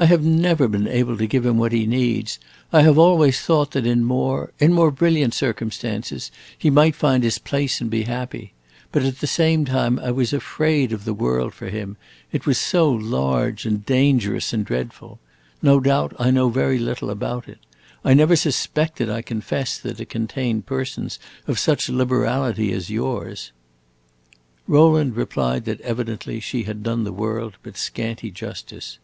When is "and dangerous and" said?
13.66-14.64